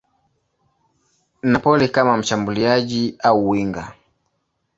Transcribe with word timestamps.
Napoli 1.43 1.87
kama 1.89 2.17
mshambuliaji 2.17 3.15
au 3.19 3.49
winga. 3.49 3.93